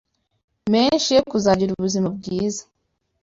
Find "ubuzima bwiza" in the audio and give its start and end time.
1.73-2.63